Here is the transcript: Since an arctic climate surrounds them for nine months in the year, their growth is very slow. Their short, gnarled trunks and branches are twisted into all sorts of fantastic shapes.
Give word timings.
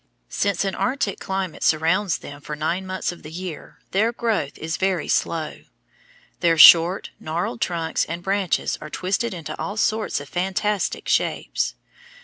Since 0.29 0.65
an 0.65 0.73
arctic 0.73 1.19
climate 1.19 1.61
surrounds 1.61 2.17
them 2.17 2.41
for 2.41 2.55
nine 2.55 2.87
months 2.87 3.11
in 3.11 3.21
the 3.21 3.29
year, 3.31 3.77
their 3.91 4.11
growth 4.11 4.57
is 4.57 4.77
very 4.77 5.07
slow. 5.07 5.59
Their 6.39 6.57
short, 6.57 7.11
gnarled 7.19 7.61
trunks 7.61 8.03
and 8.05 8.23
branches 8.23 8.79
are 8.81 8.89
twisted 8.89 9.31
into 9.31 9.55
all 9.59 9.77
sorts 9.77 10.19
of 10.19 10.27
fantastic 10.27 11.07
shapes. 11.07 11.75